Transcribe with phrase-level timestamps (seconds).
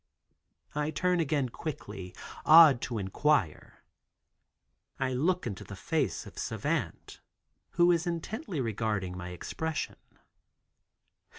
[0.73, 3.83] I turn again quickly, awed to inquire.
[4.99, 7.21] I look into the face of Savant,
[7.73, 9.97] who is intently regarding my expression.